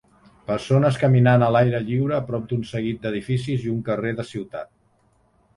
[0.45, 4.73] Persones caminant a l'aire lliure a prop d'un seguit d'edificis i un carrer de ciutat.